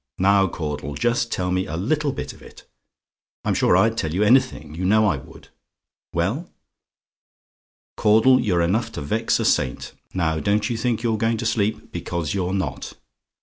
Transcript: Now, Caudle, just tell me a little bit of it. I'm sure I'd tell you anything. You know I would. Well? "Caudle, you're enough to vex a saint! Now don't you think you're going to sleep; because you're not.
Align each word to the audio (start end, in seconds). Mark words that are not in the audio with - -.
Now, 0.17 0.47
Caudle, 0.47 0.95
just 0.95 1.31
tell 1.31 1.51
me 1.51 1.67
a 1.67 1.77
little 1.77 2.11
bit 2.11 2.33
of 2.33 2.41
it. 2.41 2.63
I'm 3.45 3.53
sure 3.53 3.77
I'd 3.77 3.99
tell 3.99 4.11
you 4.15 4.23
anything. 4.23 4.73
You 4.73 4.83
know 4.83 5.05
I 5.05 5.17
would. 5.17 5.49
Well? 6.11 6.49
"Caudle, 7.97 8.39
you're 8.39 8.63
enough 8.63 8.91
to 8.93 9.01
vex 9.03 9.39
a 9.39 9.45
saint! 9.45 9.93
Now 10.11 10.39
don't 10.39 10.71
you 10.71 10.75
think 10.75 11.03
you're 11.03 11.19
going 11.19 11.37
to 11.37 11.45
sleep; 11.45 11.91
because 11.91 12.33
you're 12.33 12.51
not. 12.51 12.93